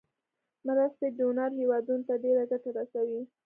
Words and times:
مرستې 0.67 1.07
ډونر 1.17 1.49
هیوادونو 1.59 2.03
ته 2.09 2.15
ډیره 2.23 2.43
ګټه 2.51 2.69
رسوي. 2.77 3.21